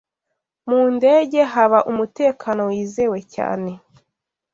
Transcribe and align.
mu 0.67 0.81
ndege 0.95 1.39
haba 1.53 1.79
umutekano 1.91 2.61
wizewe 2.69 3.19
cyane 3.35 3.71